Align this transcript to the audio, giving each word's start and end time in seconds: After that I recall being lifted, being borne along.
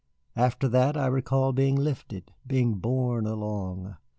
After 0.35 0.67
that 0.67 0.97
I 0.97 1.05
recall 1.05 1.53
being 1.53 1.75
lifted, 1.75 2.31
being 2.47 2.73
borne 2.79 3.27
along. 3.27 3.97